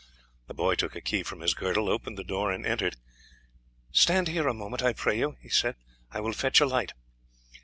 The 0.47 0.55
boy 0.55 0.73
took 0.73 0.95
a 0.95 0.99
key 1.01 1.21
from 1.21 1.41
his 1.41 1.53
girdle, 1.53 1.87
opened 1.87 2.17
the 2.17 2.23
door, 2.23 2.51
and 2.51 2.65
entered. 2.65 2.95
"Stand 3.91 4.29
here 4.29 4.47
a 4.47 4.51
moment, 4.55 4.81
I 4.81 4.93
pray 4.93 5.15
you," 5.19 5.37
he 5.39 5.49
said; 5.49 5.75
"I 6.09 6.21
will 6.21 6.33
fetch 6.33 6.59
a 6.59 6.65
light." 6.65 6.93